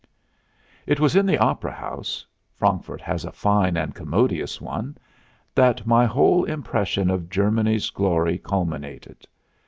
[0.87, 4.97] It was in the opera house Frankfurt has a fine and commodious one
[5.53, 9.27] that my whole impression of Germany's glory culminated.